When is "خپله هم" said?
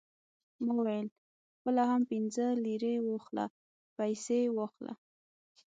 1.57-2.01